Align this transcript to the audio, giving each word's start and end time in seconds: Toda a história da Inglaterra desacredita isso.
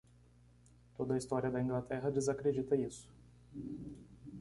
Toda 0.97 1.13
a 1.13 1.17
história 1.19 1.51
da 1.51 1.61
Inglaterra 1.61 2.09
desacredita 2.09 2.75
isso. 2.75 3.07